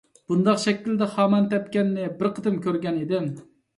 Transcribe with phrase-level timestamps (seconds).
[0.31, 3.29] بۇنداق شەكىلدە خامان تەپكەننى بىر قېتىم كۆرگەن ئىدىم.